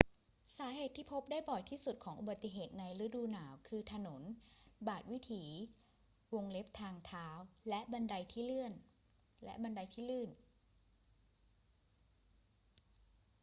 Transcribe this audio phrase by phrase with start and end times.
[0.57, 4.21] สาเหตุที่พบได้บ่อยที่สุดของอุบัติเหตุในฤดูหนาวคือถนน
[4.87, 5.43] บาทวิถี
[6.79, 7.27] ทางเท้า
[7.69, 10.29] และบันไดที่ลื่น